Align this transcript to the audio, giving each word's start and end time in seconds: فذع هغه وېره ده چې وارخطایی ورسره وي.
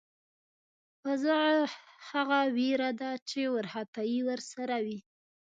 فذع 1.01 1.43
هغه 2.11 2.39
وېره 2.55 2.89
ده 3.01 3.11
چې 3.29 3.39
وارخطایی 3.53 4.19
ورسره 4.27 4.75
وي. 4.85 4.99